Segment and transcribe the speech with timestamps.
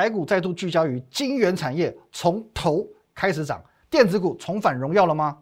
[0.00, 5.36] 台股再度聚焦于晶圆产业，从头开始涨，电子股重返荣耀了吗？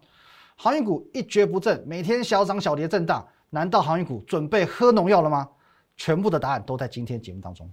[0.56, 5.48] 航运股一蹶不振，每天小涨小跌震荡，难道航运股准备喝农药了吗？
[5.96, 7.70] 全部的答案都在今天节目当中。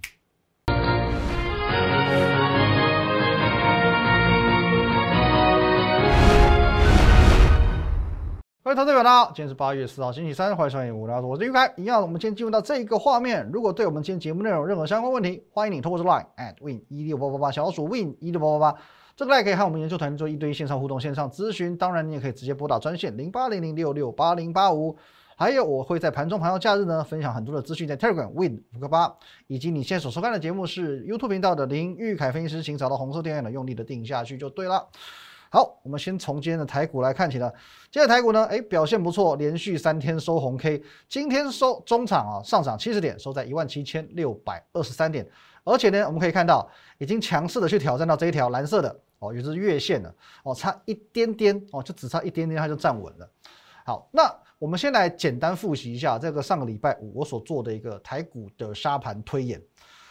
[8.66, 11.72] 各位投资者，大家好，今天是八月四号，星期三，欢迎收看五聊我是玉开。
[11.76, 13.48] 一样，我们先进入到这一个画面。
[13.52, 18.78] 如果对我们今天节目内容任何相关问题，欢迎你通过这 Line at win 一六八八八小老鼠 win 一六八八八，
[19.14, 21.76] 这个 Line 可以和我们研究团队做一对一线上互动、线上咨询。
[21.76, 24.96] 当然，你也可以直接拨打专线零八零零六六八零八五。
[25.36, 29.14] 还有，我会在盘中、盘后、假日呢，分享很多的资讯在 Telegram win 五个八，
[29.46, 34.88] 以及你现在所收看的节目是 YouTube 频道的林玉凯分析师，请找到红色电源的，用力的定下去就对了。
[35.48, 37.52] 好，我们先从今天的台股来看起了。
[37.90, 40.82] 今天台股呢，哎，表现不错，连续三天收红 K。
[41.08, 45.26] 今天收中场啊，上涨七十点，收在一万七千六百二十三点。
[45.62, 53.30] 而且呢，我们可以看到，已经强势的去挑战到这一条蓝色的哦，也是月线了哦，差一点点哦，就只差一点点，它就站稳了。
[53.84, 54.22] 好，那
[54.58, 59.62] 我们先来简单复习一下这个上个礼拜五我所做的一个台股的沙盘推演。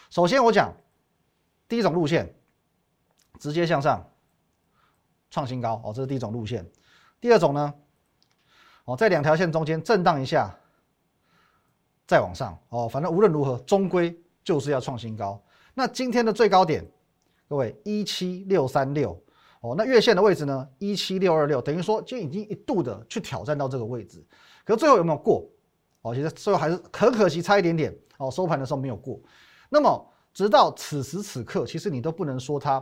[0.09, 0.73] 首先我讲
[1.67, 2.33] 第一种路线，
[3.37, 4.01] 直接向上。
[5.35, 6.65] 创新高哦，这是第一种路线。
[7.19, 7.73] 第二种呢，
[8.85, 10.57] 哦，在两条线中间震荡一下，
[12.07, 15.37] 再往上哦，反正无论如何，终归就是要创新高。
[15.73, 16.89] 那今天的最高点，
[17.49, 19.11] 各位一七六三六
[19.59, 24.25] 哦，那月线的位置呢一七六二六，等于说今天已经一度的去挑战到这个位置，
[24.63, 25.45] 可是最后有没有过？
[26.03, 29.19] 哦，其实最后还是很可惜，差一点点哦，收盘的时候没有过。
[29.67, 32.81] 那么直到此时此刻，其实你都不能说它。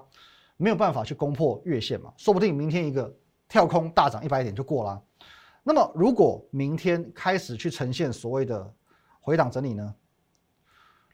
[0.64, 2.14] 没有办法去攻破月线嘛？
[2.16, 3.14] 说不定明天一个
[3.50, 5.03] 跳空大涨一百点就过了。
[5.61, 8.73] 那么如果明天开始去呈现所谓的
[9.20, 9.94] 回档整理呢？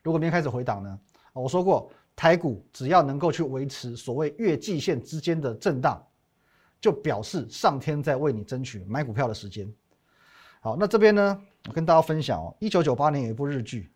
[0.04, 1.00] 如果明天开始回档呢？
[1.34, 6.06] 我说过，台股只要能够去维持所谓月季线之间的震荡，
[6.80, 9.68] 就表示上天在为你争取买股票的时间。
[10.62, 13.92] 好，那这边呢，我跟大家分享哦，一九九八年有一部日剧，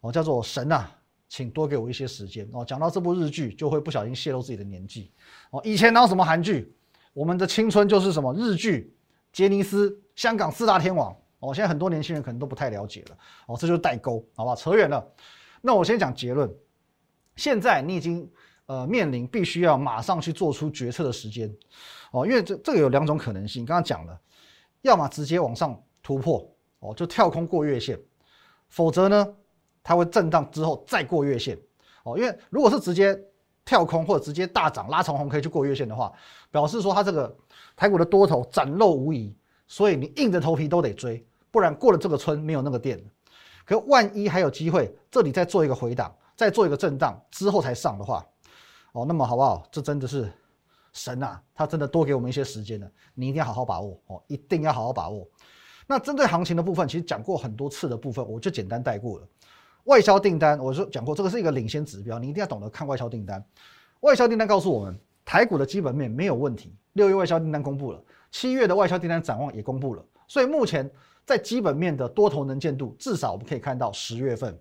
[0.00, 0.90] 哦，叫做《神啊》。
[1.32, 2.62] 请多给我一些时间哦。
[2.62, 5.10] 讲到这部日剧，就会不小心泄露自己的年纪
[5.50, 5.58] 哦。
[5.64, 6.76] 以前哪有什么韩剧？
[7.14, 8.94] 我们的青春就是什么日剧、
[9.32, 11.54] 杰尼斯、香港四大天王哦。
[11.54, 13.16] 现在很多年轻人可能都不太了解了
[13.46, 13.56] 哦。
[13.58, 14.54] 这就是代沟，好吧？
[14.54, 15.02] 扯远了。
[15.62, 16.54] 那我先讲结论。
[17.36, 18.30] 现在你已经
[18.66, 21.50] 呃面临必须要马上去做出决策的时间
[22.10, 23.64] 哦，因为这这个有两种可能性。
[23.64, 24.20] 刚刚讲了，
[24.82, 26.46] 要么直接往上突破
[26.80, 27.98] 哦，就跳空过月线，
[28.68, 29.34] 否则呢？
[29.82, 31.58] 它会震荡之后再过月线，
[32.04, 33.18] 哦，因为如果是直接
[33.64, 36.12] 跳空或者直接大涨拉长红 K 去过月线的话，
[36.50, 37.34] 表示说它这个
[37.76, 43.02] 台股的多头展露无遗，所以你硬着头皮都得追，不然过了这个村没有那个店。
[43.64, 48.26] 可万一还有机会，这里再做一个回档，再做一个震荡之后才上的话，
[48.92, 49.64] 哦，那么好不好？
[49.70, 50.30] 这真的是
[50.92, 51.40] 神啊！
[51.54, 55.24] 他真的多给我们一些时间了，你一定要好好把握哦，一定要好好把握。
[55.86, 59.28] 那针对行情的部分，其实讲过很多次的部分，我就简单带过了。
[59.84, 63.44] 外销订单，我说讲过，这个是一个领先指标，你一定要懂得看外销订单。
[64.00, 66.76] 外销订单告诉我们，台股的基本面没有问题。
[66.92, 70.88] 六月外销订单公布了，七月的外销订单展望也公布了，所以目前
[71.24, 74.56] 在基本面的多头能见度，至少我们可以看到十月份。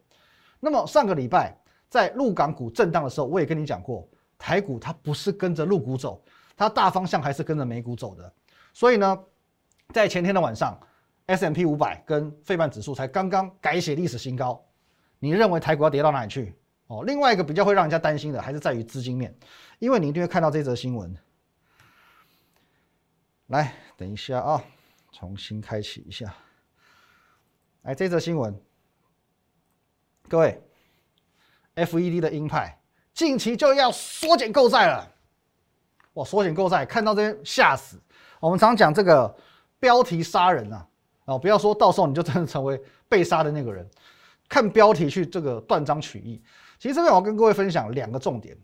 [0.59, 1.55] 那么上个礼拜
[1.89, 6.23] 在陆港股震荡的时候，我也跟你讲过，台股它不是跟着陆股走，
[6.55, 8.33] 它大方向还是跟着美股走的。
[8.73, 9.19] 所以呢，
[9.93, 10.79] 在前天的晚上
[11.25, 14.63] ，S M P 五百跟费半指数才刚刚改写历史新高。
[15.23, 16.55] 你认为台股要跌到哪里去？
[16.87, 19.33] 哦，另外一个比较会让人家担心的，还是在于资金面，
[19.77, 21.15] 因为你一定会看到这则新闻。
[23.47, 24.63] 来，等一下啊，
[25.11, 26.33] 重新开启一下。
[27.83, 28.59] 来，这则新闻，
[30.27, 30.59] 各位
[31.75, 32.81] ，FED 的鹰派
[33.13, 35.07] 近期就要缩减购债了。
[36.15, 38.01] 哇，缩减购债，看到这边吓死。
[38.39, 39.33] 我们常讲这个
[39.79, 40.87] 标题杀人啊，
[41.25, 43.89] 哦，不要说到时候你就真的成为被杀的那个人。
[44.51, 46.43] 看标题去这个断章取义，
[46.77, 48.57] 其实这边我要跟各位分享两个重点。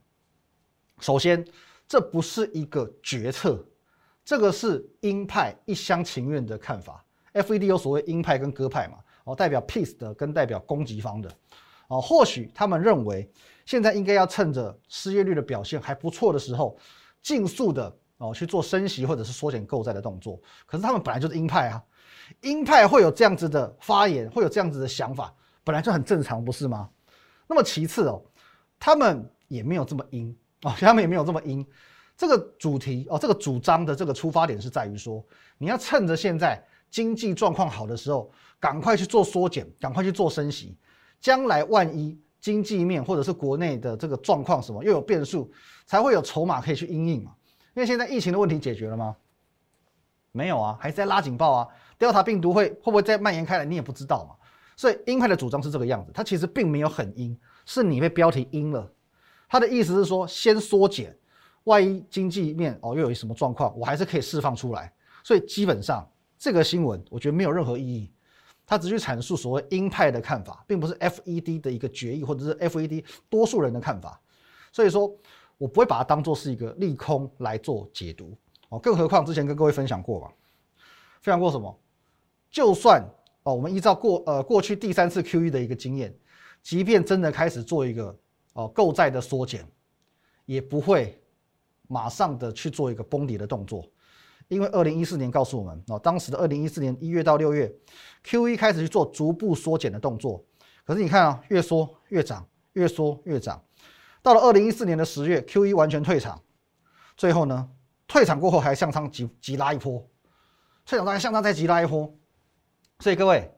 [0.99, 1.47] 首先，
[1.87, 3.65] 这不是一个决策，
[4.25, 7.05] 这个是鹰派一厢情愿的看法。
[7.31, 11.31] FED 有所谓鹰派跟鸽派嘛，哦，代表 peace 的跟代表攻击方的，
[11.87, 13.31] 哦，或许他们认为
[13.65, 16.77] 现在应该要趁着失业率的表现还不错的时候，
[17.21, 20.37] 尽速的哦去做升息或者是缩减购债的动作。
[20.65, 21.81] 可是他们本来就是鹰派啊，
[22.41, 25.33] 鹰派会有这样子的发言，会有这样子的想法。
[25.67, 26.89] 本来就很正常，不是吗？
[27.45, 28.23] 那么其次哦，
[28.79, 31.65] 他们也没有这么阴哦，他们也没有这么阴。
[32.15, 35.21] 这个主题哦，这个主张的这个出发点是在于说，
[35.57, 38.31] 你要趁着现在经济状况好的时候，
[38.61, 40.77] 赶快去做缩减，赶快去做升息。
[41.19, 45.51] 将来万一经济面或者是国内的这个状况什么又有变数，
[45.85, 47.33] 才会有筹码可以去应应嘛。
[47.75, 49.13] 因为现在疫情的问题解决了吗？
[50.31, 51.67] 没有啊，还是在拉警报啊。
[51.99, 54.35] 调查病毒会会不会再蔓延开来，你也不知道嘛。
[54.77, 58.89] 所以鹰派的主张是这个样子，它其实并没有很鹰，是你被标题阴了。
[59.49, 61.17] 他的意思是说，先缩减，
[61.63, 64.93] 万一经济面哦又有什么状况，我还是可以释放出来。
[65.23, 66.07] 所以基本上
[66.37, 68.11] 这个新闻我觉得没有任何意义，
[68.65, 74.21] 他只去阐述所谓鹰派的看法，并不是 FED 的一个决议或者是 FED 多数人的看法。
[74.71, 75.11] 所以说
[75.57, 78.37] 我不会把它当做是一个利空来做解读
[78.69, 78.77] 哦。
[78.77, 80.27] 更何况之前跟各位分享过嘛，
[81.21, 81.75] 分享过什么？
[82.51, 83.03] 就算
[83.47, 86.13] 哦，我们依照过呃过去第三次 QE 的一个经验，
[86.61, 88.13] 即便真的开始做一个
[88.51, 89.65] 哦购债的缩减，
[90.45, 91.17] 也不会
[91.87, 93.89] 马上的去做一个崩底的动作，
[94.49, 97.73] 因为二零一四年告诉我们哦，当时的二零一四年一月到六月
[98.25, 100.43] ，QE 开始去做逐步缩减的动作，
[100.83, 103.63] 可是你看啊，越缩越涨，越缩越涨，
[104.21, 106.37] 到了二零一四年的十月，QE 完全退场，
[107.15, 107.69] 最后呢，
[108.09, 110.05] 退场过后还向上急急拉一波，
[110.85, 112.13] 退场大概向上再急拉一波。
[112.99, 113.51] 所以各位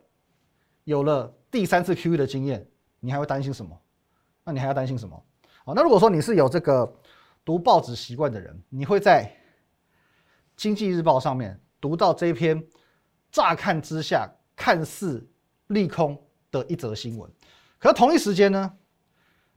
[0.84, 2.68] 有了第三次 QE 的经验，
[3.00, 3.80] 你还会担心什么？
[4.44, 5.24] 那你还要担心什么？
[5.64, 6.92] 好，那如果说你是有这个
[7.46, 9.26] 读报纸习惯的人，你会在
[10.58, 12.62] 《经济日报》上面读到这篇
[13.32, 15.26] 乍看之下看似
[15.68, 16.22] 利空
[16.52, 17.32] 的一则新闻。
[17.78, 18.74] 可是同一时间呢，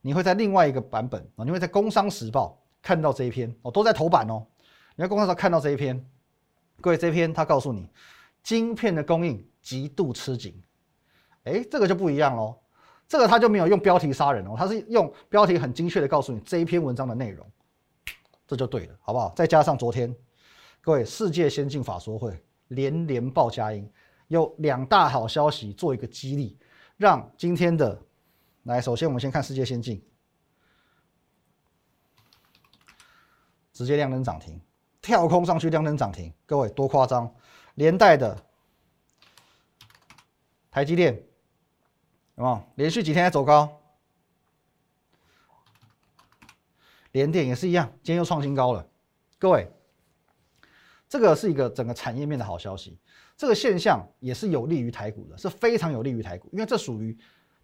[0.01, 4.47] 你会在另外一个版本啊，你会在《工商时报》看到这一篇哦，都在头版哦。
[4.95, 6.09] 你在《工商时报》看到这一篇，
[6.81, 7.89] 各位这篇他告诉你，
[8.45, 9.45] 晶片的供应。
[9.63, 10.61] 极度吃紧，
[11.45, 12.59] 哎，这个就不一样喽。
[13.09, 17.47] 这个他就没有用标题杀人哦，他是用标题很精确的告诉你这一篇文章的内容，
[18.47, 19.33] 这就对了，好不好？
[19.37, 20.15] 再加上昨天
[20.81, 23.87] 各位世界先进法说会连连报佳音，
[24.29, 26.59] 有两大好消息做一个激励，
[26.97, 28.01] 让今天的
[28.63, 30.03] 来，首先我们先看世界先进，
[33.75, 34.59] 直接亮灯涨停，
[35.03, 37.33] 跳空上去亮灯涨停，各位多夸张，
[37.75, 38.45] 连带的。
[40.73, 41.15] 台积电，
[42.37, 43.79] 有没有连续几天在走高？
[47.11, 48.89] 联电也是一样，今天又创新高了。
[49.39, 49.71] 各位，
[51.11, 52.99] 这个是一个整个产业面的好消息，
[53.37, 57.15] 这个现象也是有利于台股的，是非常有利于台股，因为这属于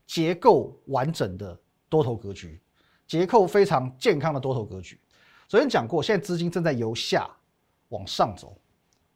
[0.06, 1.58] 结构完整的
[1.88, 2.60] 多头格局，
[3.06, 5.00] 结构非常健康的多头格局。
[5.48, 7.26] 昨天讲过，现在资金正在由下
[7.88, 8.60] 往上走，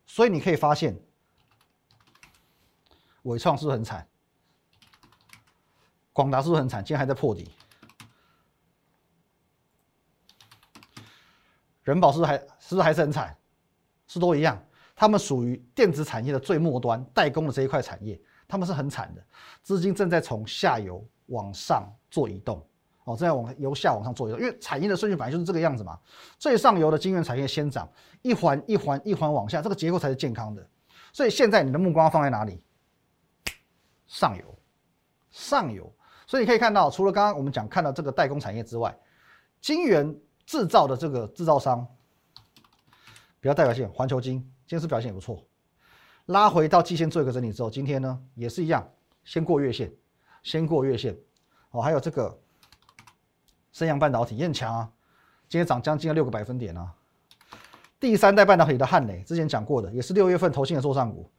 [0.06, 0.98] 所以你可以发现。
[3.22, 4.06] 伟创是不是很惨？
[6.12, 6.84] 广达是不是很惨？
[6.84, 7.50] 今天还在破底。
[11.82, 13.36] 人保是不是还是不是还是很惨？
[14.06, 14.62] 是都一样，
[14.94, 19.24] 他们属于电子产业的最末端，代工的这一块产业，他们是很惨的。
[19.62, 22.58] 资金正在从下游往上做移动，
[23.04, 25.98] 哦，正在往由下往上做移动，因为产业的顺序本来就是这个样子嘛。
[26.38, 27.90] 最上游的晶圆产业先涨，
[28.20, 30.64] 一环一环一环往下，这个结构才是健康的。
[31.10, 32.62] 所以现在你的目光放在哪里？
[34.12, 34.44] 上游，
[35.30, 35.90] 上游，
[36.26, 38.94] 所以你可以看到，除了刚刚我们讲看到这个代工产业之外，
[39.58, 40.14] 晶圆
[40.44, 41.86] 制造的这个制造商
[43.40, 44.34] 比较代表性，环球晶
[44.66, 45.42] 今天是表现也不错，
[46.26, 48.86] 拉回到季线做一个整理之后，今天呢也是一样，
[49.24, 49.90] 先过月线，
[50.42, 51.16] 先过月线，
[51.70, 52.38] 哦，还有这个
[53.72, 54.92] 升阳半导体也很强啊，
[55.48, 56.92] 今天涨将近六个百分点啊，
[57.98, 61.30] 第三代半导体的汉磊之前讲过的，也是六月份投信的做上股，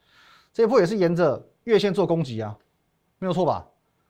[0.54, 2.58] 这一波也是沿着月线做攻击啊。
[3.18, 3.68] 没有错吧？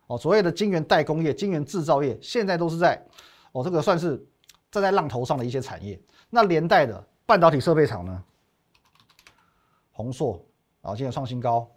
[0.08, 3.02] 哦，所谓的晶圆代工业、晶圆制造业，现在都是在
[3.54, 4.24] 哦，这个算是
[4.70, 6.00] 站在浪头上的一些产业。
[6.30, 8.24] 那连带的半导体设备厂呢？
[9.92, 10.44] 宏硕
[10.82, 11.70] 啊，今天创新高，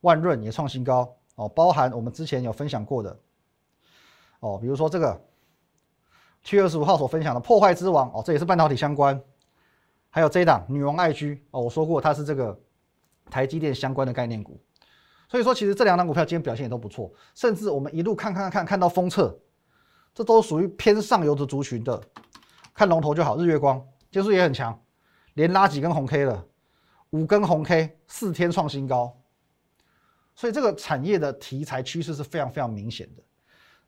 [0.00, 3.16] 万润也创新高哦，包含我们之前有分享过的
[4.40, 5.22] 哦，比如说这个
[6.42, 9.22] 七月二十五号所分享的破坏之王哦，这也是半导体相关。
[10.08, 12.58] 还有这一档女王爱居哦，我说过它是这个
[13.32, 14.60] 台积电相关的概念股。
[15.26, 19.34] 所以说，其实这两档股票今天表现也都不错，甚至我们一路看看看看到封测，
[20.14, 21.98] 这都属于偏上游的族群的。
[22.74, 24.78] 看龙头就好，日月光技术也很强，
[25.32, 26.46] 连拉几根红 K 了，
[27.10, 29.18] 五根红 K，四天创新高。
[30.34, 33.22] 所以这个产业的题材趋势是非常非常明显的。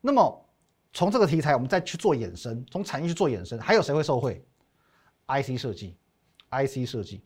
[0.00, 0.48] 那么
[0.94, 4.42] 从这个题材，我们再去做衍生，从产业去做衍生，还有谁会受惠
[5.26, 5.96] ？IC 设计
[6.50, 7.22] ，IC 设计。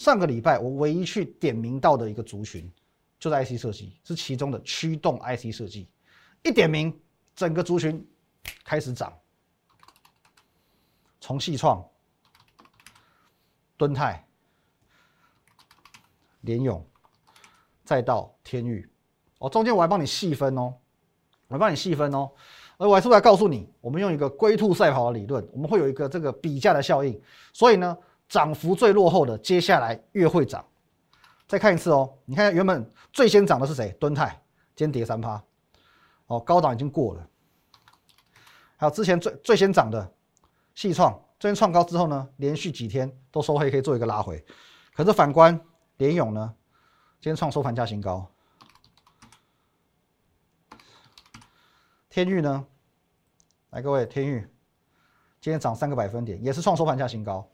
[0.00, 2.72] 上个礼拜我唯一去点名到的一个族群。
[3.18, 5.86] 就是 IC 设计是其中的驱动 IC 设计，
[6.42, 6.98] 一点名，
[7.36, 8.02] 整个族群
[8.64, 9.12] 开始涨，
[11.20, 11.86] 从细创、
[13.76, 14.26] 敦泰、
[16.40, 16.82] 联勇，
[17.84, 18.90] 再到天域，
[19.36, 20.74] 哦，中间我还帮你细分哦，
[21.48, 22.30] 我帮你细分哦。
[22.78, 27.20] 而我还是来告诉你，我们用一个龟兔赛跑的理论，我们会有一个这个比价的效应。
[27.52, 27.94] 所以呢，
[28.30, 30.64] 涨幅最落后的，接下来越会涨。
[31.48, 33.90] 再看一次哦，你看原本最先涨的是谁？
[33.98, 34.28] 敦泰，
[34.76, 35.42] 今天跌三趴。
[36.26, 37.28] 哦，高档已经过了。
[38.76, 40.14] 还有之前最最先涨的
[40.76, 44.42] 细创，最近创高之后呢，连续几天都收黑，可以做一个拉回。
[44.94, 45.60] 可是反观
[45.96, 46.54] 联勇呢，
[47.20, 48.30] 今天创收盘价新高。
[52.08, 52.64] 天域呢？
[53.70, 54.48] 来，各位，天域
[55.40, 57.50] 今天涨三个百分点，也是创收盘价新高。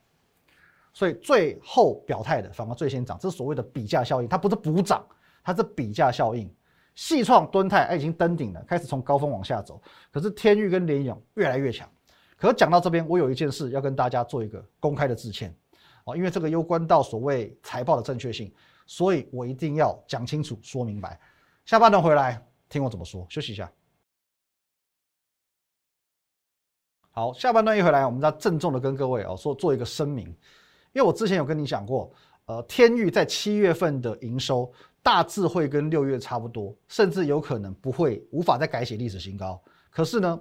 [0.97, 5.07] 所以最后表态的反而最先涨，这是所谓的比价效应，它不是补涨，
[5.45, 6.50] 它是比价效应。
[6.95, 9.79] 细创、敦泰已经登顶了，开始从高峰往下走。
[10.11, 11.87] 可是天域跟联勇越来越强。
[12.38, 15.55] 可讲到这边，我有一件事要跟大家做一个公开的致歉
[16.05, 18.50] 哦，因为这个攸关到所谓财报的正确性，
[18.87, 21.21] 所以我一定要讲清楚、说明白。
[21.67, 23.71] 下半段回来听我怎么说，休息一下。
[27.11, 30.35] 好，下半段一回来，我们要郑重的跟各位哦说做一个声明，
[30.97, 32.11] 因为我之前有跟你讲过，
[32.47, 34.73] 呃，天域在七月份的营收
[35.03, 39.62] 大致会跟六月差不多，甚至有可能不会无法再改写历史新高。
[39.91, 40.41] 可是呢，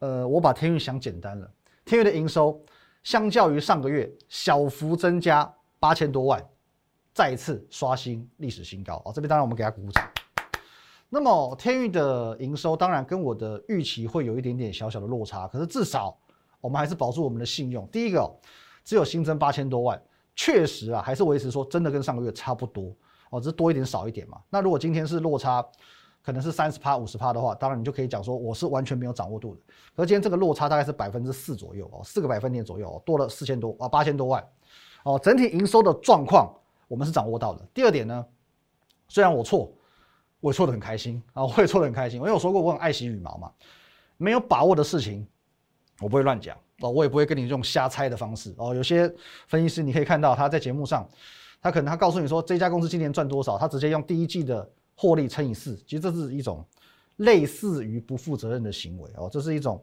[0.00, 1.48] 呃，我把天域想简单了，
[1.84, 2.60] 天域的营收
[3.04, 6.44] 相较于上个月小幅增加八千多万，
[7.14, 9.12] 再一次刷新历史新高哦。
[9.14, 10.04] 这边当然我们给他鼓鼓掌。
[11.08, 16.18] 那么天域的营收当然跟我的预期会有一点点小小的落差，可是至少
[16.60, 17.86] 我们还是保住我们的信用。
[17.92, 18.28] 第一个，
[18.86, 20.00] 只有新增八千多万，
[20.34, 22.94] 确实啊，还是维持说真的跟上个月差不多
[23.28, 24.40] 哦，只是多一点少一点嘛。
[24.48, 25.62] 那如果今天是落差
[26.22, 29.60] 可能是三十趴五十趴的话，当然你就可以讲说我是完全没有掌握度的。
[29.96, 34.48] 而今天这个落差大概是百分之四左右哦，四个百分点左右哦，多了四千多啊，八千多万
[35.02, 36.50] 哦，整体营收的状况
[36.88, 37.66] 我们是掌握到的。
[37.74, 38.24] 第二点呢，
[39.08, 39.70] 虽然我错。
[40.38, 41.44] 我错的很开心啊！
[41.44, 43.50] 我也错的很开心，因为我说过我很爱惜羽毛嘛，
[44.16, 45.26] 没有把握的事情，
[45.98, 48.74] 我不会乱讲哦，我也不会跟你用瞎猜的方式哦。
[48.74, 49.12] 有些
[49.46, 51.08] 分析师你可以看到他在节目上，
[51.60, 56.64] 他可能他告诉你说这家公司今年赚多少，他直接用第一季的获利乘以四，其实这是一种
[57.16, 59.82] 类似于不负责任的行为哦，这是一种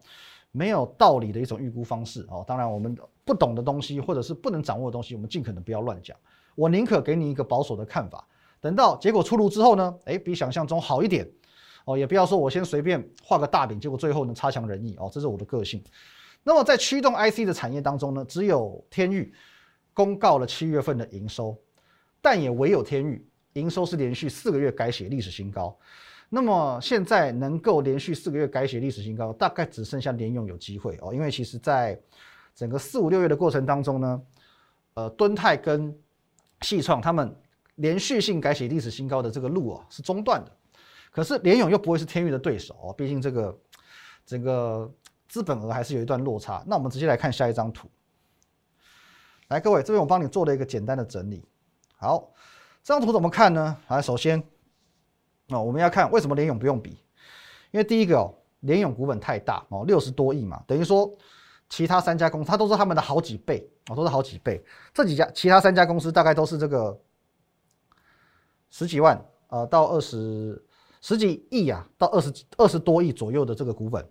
[0.52, 2.46] 没有道理的一种预估方式哦。
[2.48, 2.96] 当然，我们
[3.26, 6.16] 不懂的东西或者是不能掌握的东西，我们尽可能不要乱讲。
[6.56, 8.24] 我宁可给你一个保守的看法。
[8.62, 11.28] 等到结果出炉之后呢，哎，比想象中好一点，
[11.86, 15.84] 哦，也不要说我先随便画个大饼，结果最后呢差强人意哦，这是我的个性。
[16.44, 19.34] 那么在驱动 IC 的产业当中呢，只有天域
[19.94, 21.58] 公告了七月份的营收，
[22.22, 25.78] 但也唯有天域营收是连续四个月改写历史新高。
[26.30, 32.00] 那么现在能够连续四个月改写历史新高，大概只剩下联用有机会哦，因为其实在
[32.54, 34.22] 整个四五六月的过程当中呢，
[34.96, 35.96] 呃，敦泰跟
[36.62, 37.36] 细创他们。
[37.78, 40.52] 连续性改写历史新高的这个路啊是中断的，
[41.10, 43.60] 可是联勇又不会是天域的对手哦，毕竟这个
[44.28, 44.94] 整个
[45.34, 46.64] 资本额还是有一段落差。
[46.68, 47.90] 那我们直接来看下一张图，
[49.48, 51.44] 来各位这边我帮你做了一个简单的整理。
[51.98, 52.32] 好，
[52.84, 53.76] 这张图怎么看呢？
[53.88, 54.40] 来，首先
[55.48, 56.92] 哦我们要看为什么联勇不用比，
[57.72, 61.12] 因为第一个哦联勇股本太大哦六十多亿嘛，等于说
[61.68, 64.64] 其他三家公司它都是他们的好几倍哦，都是好几倍。
[64.94, 66.96] 这几家其他三家公司大概都是这个。
[68.70, 70.64] 十几万呃到二十
[71.02, 74.08] 十几亿啊，到二十二十多亿左右的这个股本。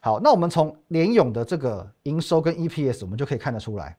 [0.00, 3.96] 好，那我们从联勇的这个营收跟 EPS，我们就可以看得出来，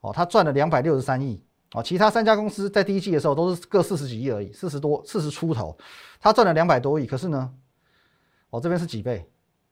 [0.00, 1.40] 哦，它赚了两百六十三亿
[1.72, 5.78] 哦，其他三家公司在第一季的时候都是各四十几亿而已，四十多四十出头，
[6.20, 7.54] 它赚了两百多亿，可是呢，
[8.50, 9.24] 哦这边是几倍？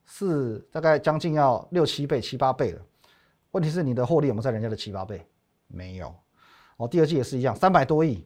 [0.06, 2.80] 是大概将近要六七倍、七八倍了。
[3.50, 5.26] 问题是你的获利有没有在人家的七八倍？
[5.66, 6.14] 没有。
[6.76, 8.24] 哦，第二季也是一样，三百多亿。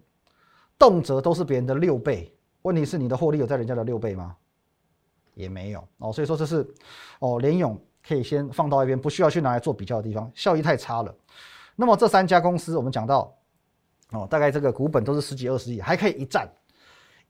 [0.78, 4.36] 动辄都是别人的六倍，问题是你的获利有在人家的六倍吗？
[5.34, 6.66] 也没有哦，所以说这是
[7.20, 11.14] 哦联勇可以先放到一边，不需要去拿来做比较的地方，效益太差了。
[11.76, 13.36] 那么这三家公司我们讲到
[14.10, 16.48] 哦，大概这个股本都是十几二十亿，还可以一战。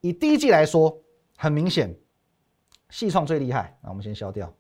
[0.00, 0.96] 以第一季来说，
[1.36, 1.94] 很明显，
[2.90, 4.52] 细创最厉害，那我们先消掉，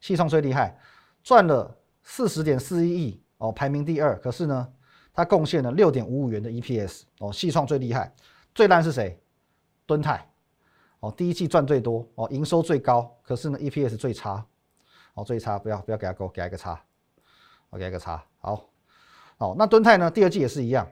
[0.00, 0.78] 细创最厉害，
[1.22, 4.18] 赚了四十点四一亿哦，排名第二。
[4.20, 4.72] 可是呢？
[5.14, 8.10] 它贡献了六点五五元的 EPS 哦，细创最厉害，
[8.54, 9.22] 最烂是谁？
[9.84, 10.26] 敦泰
[11.02, 14.44] 哦，第一季赚最多哦，营收最高，可是呢 EPS 最差
[15.14, 16.80] 哦，最差不要不要给它勾，给它一个叉，
[17.70, 18.68] 我给它一个叉，好，
[19.36, 20.08] 好，那敦泰呢？
[20.08, 20.88] 第二季也是一样，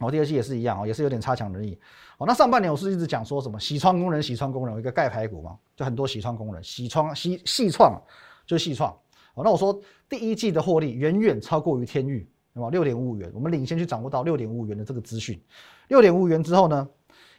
[0.00, 1.78] 哦，第二季也是一样哦，也是有点差强人意
[2.18, 2.26] 哦。
[2.26, 8.02] 那上半年我是一直讲说什么洗窗工人，洗窗工人，有一个盖排骨嘛，就很多洗窗工人，洗窗洗细创
[8.44, 8.92] 就是细创
[9.34, 9.44] 哦。
[9.44, 12.28] 那我说第一季的获利远远超过于天域。
[12.54, 15.42] 那么六点五五元，我们领先去掌握到六点五五元的这个资讯。
[15.88, 16.86] 六点五五元之后呢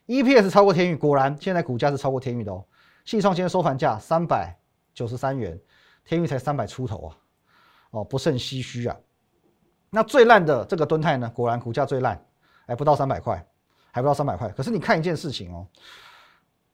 [0.07, 2.65] ，EPS 超过天域，果然现在股价是超过天域的哦。
[3.05, 4.57] 信创今天收盘价三百
[4.93, 5.59] 九十三元，
[6.05, 7.17] 天域才三百出头啊，
[7.91, 8.97] 哦，不胜唏嘘啊。
[9.89, 12.19] 那最烂的这个敦泰呢，果然股价最烂，
[12.65, 13.45] 还不到三百块，
[13.91, 14.49] 还不到三百块。
[14.49, 15.67] 可是你看一件事情哦，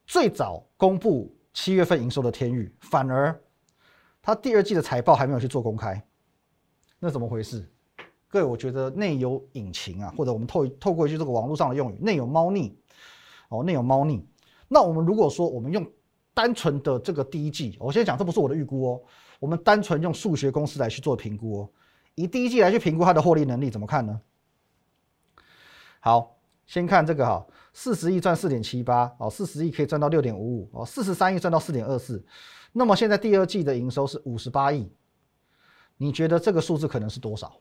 [0.06, 3.38] 最早公布七月份营收的天域，反而
[4.22, 6.02] 它第二季的财报还没有去做公开，
[7.00, 7.68] 那怎么回事？
[8.28, 12.80] 各位，我觉得内有隐情啊，或者我们透透过一句这个网络上的用语，内有猫腻
[13.50, 14.26] 哦，内有猫腻。
[14.68, 15.86] 那我们如果说我们用
[16.34, 19.02] 单纯的这个第一季，我先讲，这不是我的预估哦，
[19.40, 21.70] 我们单纯用数学公式来去做评估哦，
[22.16, 24.22] 以第一季来去评估它的获利能力，怎么看呢？
[26.00, 32.24] 好，先看这个哈，四十亿赚四点七八哦，四十亿可以赚到六点五五哦，四十三亿赚到四点二四，
[32.72, 34.90] 那么现在第二季的营收是五十八亿，
[35.98, 37.60] 你觉得这个数字可能是多少？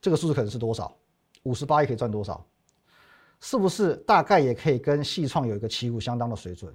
[0.00, 0.96] 这个数字可能是多少？
[1.42, 2.46] 五十八亿可以赚多少？
[3.40, 6.74] 是不是大概也可以跟细创有一个旗鼓相当的水准？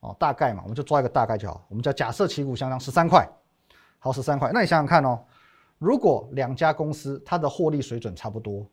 [0.00, 1.66] 哦，大概嘛，我们就抓一个大概就好。
[1.68, 3.28] 我们叫假设旗鼓相当，十三块，
[3.98, 4.50] 好，十三块。
[4.52, 5.22] 那你想想看哦，
[5.78, 8.66] 如果两家公司它的获利水准差不多，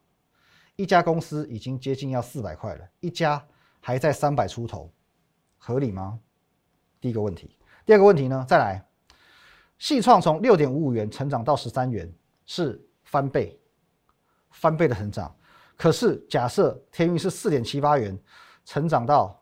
[0.75, 3.43] 一家公司已经接近要四百块了，一家
[3.79, 4.91] 还在三百出头，
[5.57, 6.19] 合理吗？
[7.01, 7.57] 第一个问题。
[7.85, 8.45] 第二个问题呢？
[8.47, 8.85] 再来，
[9.77, 12.11] 细创从六点五五元成长到十三元。
[12.47, 13.59] 是翻倍，
[14.51, 15.35] 翻倍的成长。
[15.77, 18.17] 可是假设天运是四点七八元，
[18.63, 19.39] 成长到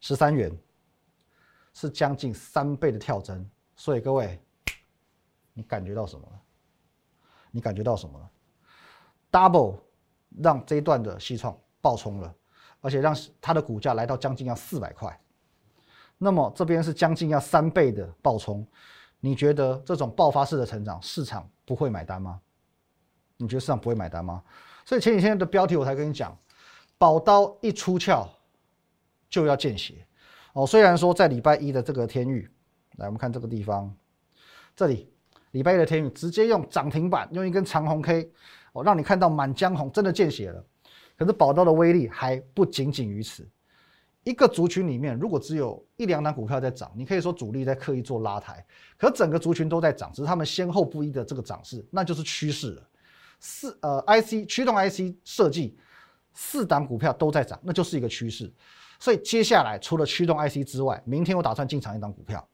[0.00, 0.56] 十三元，
[1.74, 3.48] 是将近三倍的跳增。
[3.76, 4.42] 所以各位，
[5.52, 6.40] 你感觉到什么了？
[7.50, 8.30] 你感觉到什么了
[9.30, 9.78] ？Double
[10.38, 12.34] 让这一段的西创爆冲了，
[12.80, 15.20] 而且让它的股价来到将近要四百块。
[16.16, 18.66] 那么这边是将近要三倍的爆冲。
[19.20, 22.40] 你觉得这种爆发式的成长，市场不会买单吗？
[23.36, 24.42] 你觉得市场不会买单吗？
[24.88, 26.34] 所以前几天的标题我才跟你讲，
[26.96, 28.26] 宝刀一出鞘
[29.28, 29.96] 就要见血
[30.54, 30.66] 哦。
[30.66, 32.50] 虽然说在礼拜一的这个天域，
[32.96, 33.94] 来我们看这个地方，
[34.74, 35.12] 这里
[35.50, 38.32] 礼拜一的天域直接用涨停板，用一根长红 K
[38.72, 40.64] 哦，让你看到满江红，真的见血了。
[41.18, 43.46] 可是宝刀的威力还不仅仅于此。
[44.24, 48.64] 一个族群里面，如果只有一两档股票在涨，你可以说主力在刻意做拉抬，
[48.96, 52.88] 可整个族群都在涨，只是他们先后不一的这个涨势，那就是趋势了。
[53.38, 55.78] 四呃，IC 驱动 IC 设计
[56.34, 58.52] 四档股票都在涨，那就是一个趋势。
[58.98, 62.46] 所以接下来除了驱动 IC 之外，明天我打算进场一档股票，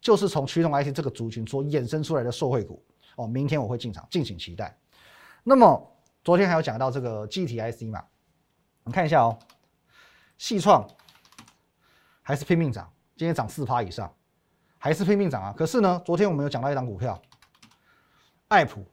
[0.00, 2.84] 就是从驱动 IC 这个族群所衍生出来的受惠股
[3.16, 4.78] 哦，明天我会进场，敬请期待。
[5.42, 8.04] 那么昨天还有讲到这个 G T I C 嘛，
[8.84, 9.38] 你看一下哦，
[10.38, 10.88] 细创。
[12.28, 14.12] 还是拼命涨，今天涨四趴以上，
[14.78, 15.54] 还是拼命涨啊！
[15.56, 17.22] 可是呢，昨天我们有讲到一档股票，
[18.48, 18.84] 爱普，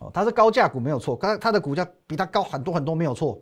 [0.00, 3.40] 哦，它是高价股没有错，它它的股价比它高很多很多没有错，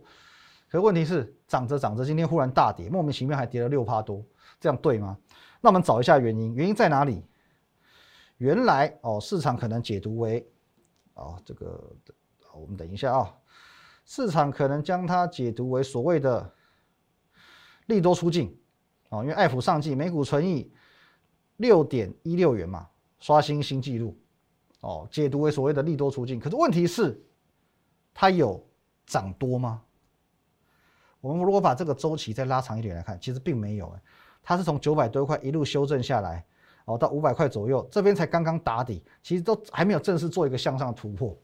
[0.69, 4.23] 可问题是涨着涨着，今天忽然大跌，莫名其妙还跌了六趴多，
[4.59, 5.17] 这样对吗？
[5.59, 7.25] 那我们找一下原因，原因在哪里？
[8.37, 10.47] 原来哦，市场可能解读为，
[11.15, 11.91] 哦，这个，
[12.53, 13.33] 我们等一下啊，
[14.05, 16.53] 市场可能将它解读为所谓的。
[17.87, 18.55] 利多出境，
[19.09, 20.71] 哦，因为爱普上季每股存益
[21.57, 22.87] 六点一六元嘛，
[23.19, 24.15] 刷新新纪录，
[24.81, 26.39] 哦，解读为所谓的利多出境。
[26.39, 27.21] 可是问题是，
[28.13, 28.65] 它有
[29.05, 29.81] 涨多吗？
[31.21, 34.01] 我们如果把这个周期再拉长一点来看，其实并没有，哎，
[34.41, 36.45] 它是从九百多块一路修正下来，
[36.85, 41.37] 哦，到五百块左右，这边才刚刚打底，其实都还没有正式做一个向上的突破，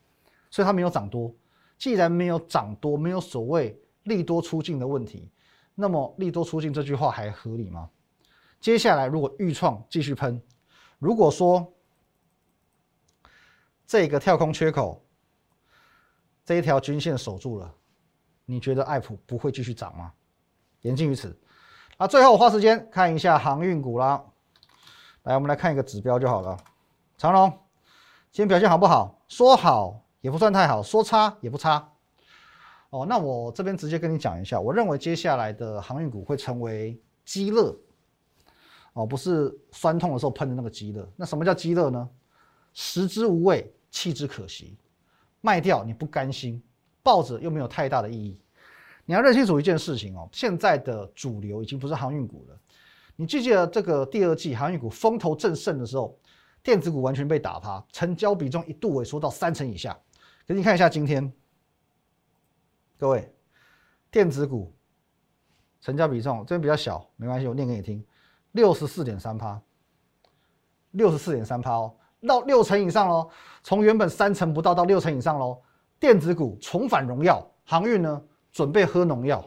[0.50, 1.34] 所以它没有涨多。
[1.78, 5.30] 既然没有涨多，没有所谓利多出境的问题。
[5.76, 7.90] 那么利多出境这句话还合理吗？
[8.62, 10.42] 接下来如果预创继续喷，
[11.00, 11.70] 如果说
[13.88, 15.04] 这个跳空缺口
[16.44, 17.74] 这一条均线守住了，
[18.46, 20.12] 你觉得爱普不会继续涨吗？
[20.82, 21.38] 言尽于此。
[21.98, 24.24] 啊，最后我花时间看一下航运股啦。
[25.24, 26.58] 来，我们来看一个指标就好了。
[27.18, 27.50] 长龙
[28.32, 29.20] 今天表现好不好？
[29.28, 31.92] 说好也不算太好，说差也不差。
[32.90, 37.76] 哦，那我这边直接跟你讲一下，我认为接下来的航运股会成为鸡肋，
[38.94, 41.04] 哦，不是酸痛的时候喷的那个鸡肋。
[41.16, 42.10] 那什么叫鸡肋呢？
[42.76, 44.78] 食之无味，弃之可惜，
[45.42, 46.62] 卖掉你不甘心，
[47.02, 48.40] 抱着又没有太大的意义。
[49.06, 52.60] 你要认清楚一件事情哦，现在的主流已经不是航运股了。
[53.16, 56.20] 你记不记得这个第二季航运股风头正盛的时候，
[56.62, 59.94] 电子股完全被打趴，成交比重一度萎缩到三成以下。
[60.46, 61.32] 可是你看一下今天。
[62.98, 63.34] 各位，
[64.10, 64.74] 电子股
[65.82, 68.04] 成交比重这边比较小，没关系，我念给你听，
[68.54, 69.62] 六十四点三趴，
[70.92, 71.96] 六十四点三趴哦，
[72.28, 73.30] 到六成以上喽，
[73.64, 75.62] 从原本三成不到到六成以上喽，
[76.00, 79.44] 电子股重返荣耀，航运呢准备喝农药，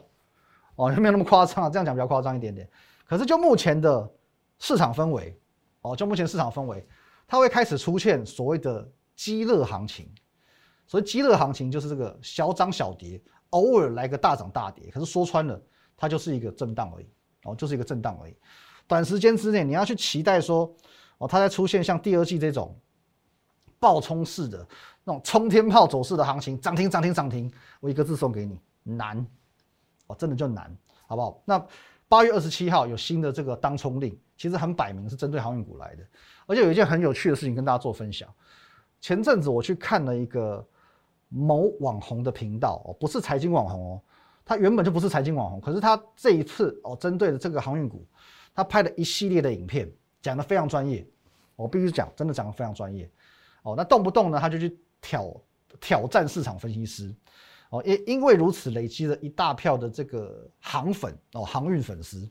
[0.75, 2.69] 哦，没有那么夸张啊，这样讲比较夸张一点点。
[3.05, 4.11] 可是就目前的
[4.59, 5.39] 市场氛围，
[5.81, 6.85] 哦，就目前市场氛围，
[7.27, 10.09] 它会开始出现所谓的激热行情。
[10.85, 14.89] 所以激热行情就是这个小涨小跌，偶尔来个大涨大跌。
[14.91, 15.61] 可是说穿了，
[15.95, 17.07] 它就是一个震荡而已，
[17.43, 18.35] 哦，就是一个震荡而已。
[18.87, 20.75] 短时间之内，你要去期待说，
[21.19, 22.75] 哦，它在出现像第二季这种
[23.79, 24.67] 爆冲式的
[25.03, 29.23] 那种冲天炮走势的行情，涨停涨停涨停，我一个字送给你，难，
[30.07, 31.39] 哦，真的就难，好不好？
[31.45, 31.63] 那
[32.07, 36.03] 八月二十七号有新的这个当冲令，其实很摆明是针对航运股来的。
[36.47, 38.27] 而且有一件很有趣的事情跟大家做分享，
[38.99, 40.67] 前阵子我去看了一个。
[41.31, 44.01] 某网红的频道哦，不是财经网红哦，
[44.43, 48.03] 他原本就不是财经网红，可是他这一次哦，针对的这个航运股，
[48.51, 49.87] 他拍了一系列的影片，
[50.21, 51.05] 讲的非常专业，
[51.55, 53.09] 我必须讲，真的讲的非常专业
[53.63, 53.73] 哦。
[53.75, 55.41] 那动不动呢，他就去挑
[55.79, 57.13] 挑战市场分析师
[57.69, 62.29] 哦，因因为如此累积了一大票的这个航粉哦，航运粉丝。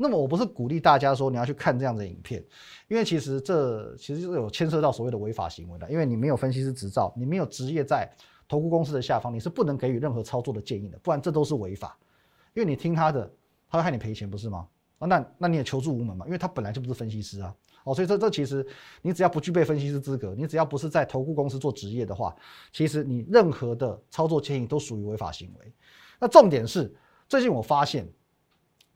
[0.00, 2.40] 那么我不是鼓励大家说你要去看这样的影片，
[2.86, 8.08] 因为其实这其实是有牵涉到所谓的违法行为的，因为你没有分析师执照，你没有职业在
[8.46, 11.98] 投顾公司的下方，你是不能给予任何操作的建议的，不然这都是违法。
[12.54, 13.28] 因为你听他的，
[13.68, 14.68] 他会害你赔钱，不是吗？
[14.98, 18.66] 啊，那那你也求助无门嘛，因为他本来就不是分析师啊，哦，所以这这其实
[19.02, 22.34] 你只要不具备分析师资格，你只要不是在投顾公司做职业的话，
[22.72, 25.72] 其实你任何的操作建议都属于违法行为。
[26.18, 26.94] 那重点是，
[27.28, 28.08] 最近我发现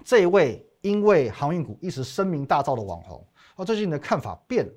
[0.05, 0.67] 这一位。
[0.83, 4.73] 因为航运股一时声名大噪的网红，哦，最近的看法变了，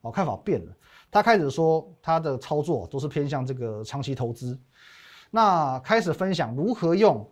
[0.00, 0.76] 哦，看法变了。
[1.08, 4.58] 他开始说他的操作都是偏向这个长期投资，
[5.30, 7.30] 那开始分享如何用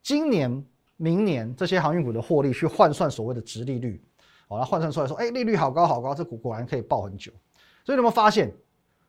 [0.00, 0.64] 今年、
[0.96, 4.02] 明年这些航运股的获利去换算所谓的值利率，
[4.48, 7.32] 哦，那换算出来说，哎，利率好高好高，这股果然可以爆很久。
[7.84, 8.54] 所以你有没有发现，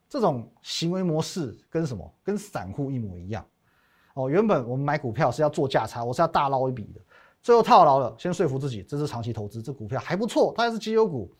[0.10, 2.13] 这种行为模式跟什么？
[2.24, 3.45] 跟散户一模一样。
[4.15, 7.02] 哦，原本我们买股票是要做价差，我是要大捞一笔的。
[7.41, 11.32] 最后套牢了，先说服自己这是长期投资，这股票还不错，它还是绩优股。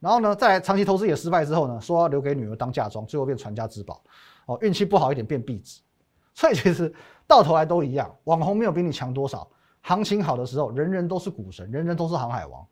[0.00, 4.02] 然后呢，在长期投资也失败之后呢，说要留给女儿当嫁妆，最后变传家之宝。
[4.46, 5.80] 哦，运气不好一点变壁纸。
[6.34, 6.92] 所以其实
[7.26, 9.48] 到头来都一样，网红没有比你强多少。
[9.84, 12.66] 行情好的时候，人人都是股神，人人都是航海王。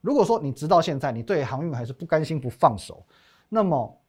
[0.00, 3.04] 如果说你直到现在你对航运还是不甘心不放手，
[3.48, 4.00] 那么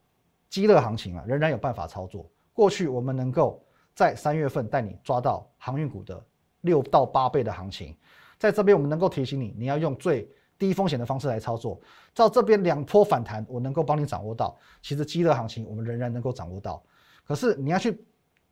[0.49, 2.29] 激乐行情啊，仍然有办法操作。
[2.53, 3.61] 过去我们能够
[3.95, 6.23] 在三月份带你抓到航运股的。
[6.61, 7.93] 六到八倍的行情，
[8.39, 10.25] 在这边我们能够提醒你，你要用最
[10.57, 11.77] 低风险的方式来操作。
[12.13, 14.57] 照这边两波反弹，我能够帮你掌握到。
[14.81, 16.81] 其实激热行情我们仍然能够掌握到，
[17.25, 18.01] 可是你要去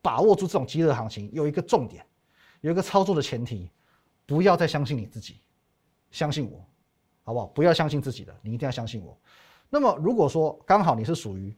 [0.01, 2.05] 把握住这种激热行情，有一个重点，
[2.59, 3.71] 有一个操作的前提，
[4.31, 5.41] 不要再相信你自己，
[6.09, 6.65] 相信我，
[7.23, 7.47] 好不好？
[7.47, 9.19] 不要相信自己的，你一定要相信我。
[9.69, 11.53] 那么如果说刚好你是属于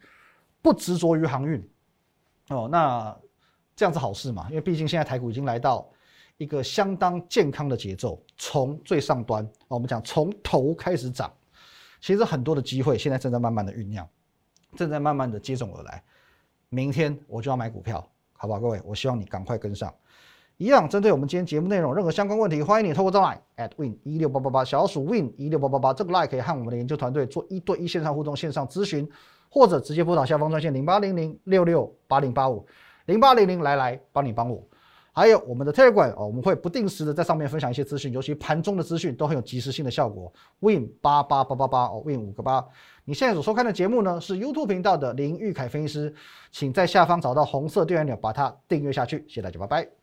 [0.60, 1.70] 不执着于航运
[2.50, 3.16] 哦，那
[3.76, 4.48] 这样子好事嘛？
[4.50, 5.88] 因为毕竟现在台股已经来到。
[6.38, 11.32] 一个相当健康的节奏，从最上端我们讲从头开始涨，
[12.02, 14.06] 其实很多的机会现在正在慢慢的酝酿，
[14.76, 16.04] 正在慢慢的接踵而来。
[16.70, 18.60] 明天我就要买股票，好不好？
[18.60, 19.94] 各位，我希望你赶快跟上。
[20.58, 29.10] 一样，针对我们今天节目内容任何相关问题，欢迎你透过这 line at win 一六八八八小鼠 win 一六八八八这个 line 可以和我们的研究团队做一对一线上互动、线上咨询，
[29.50, 32.66] 或者直接拨打下方专线零八零零六六八零八五
[33.08, 34.64] 零八零零来来帮你帮我。
[35.16, 40.32] 还有我们的 Telegram 哦，我们会不定时的在上面分享一些资讯，尤其盘中的资讯都很有及时性的效果。
[40.60, 42.66] Win 八八八八八哦，Win 五个八。
[43.06, 46.16] 你现在所收看的节目呢是 YouTube 频道的林玉凯分析师，
[46.52, 49.24] 请在下方找到红色订阅钮，把它订阅下去。
[49.28, 50.03] 谢谢大家，拜拜。